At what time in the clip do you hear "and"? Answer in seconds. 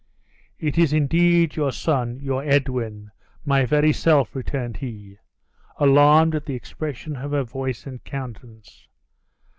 7.85-8.03